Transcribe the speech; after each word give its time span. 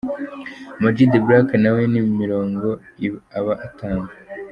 Amag 0.77 0.97
the 1.11 1.19
Black 1.25 1.47
nawe 1.63 1.81
ni 1.91 1.99
imirongo 2.07 2.69
aba 3.37 3.53
atanga. 3.65 4.11